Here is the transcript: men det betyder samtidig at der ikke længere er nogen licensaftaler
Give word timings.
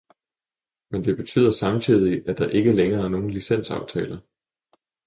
men 0.91 1.05
det 1.05 1.17
betyder 1.17 1.51
samtidig 1.51 2.29
at 2.29 2.37
der 2.37 2.49
ikke 2.49 2.71
længere 2.71 3.05
er 3.05 3.09
nogen 3.09 3.29
licensaftaler 3.31 4.19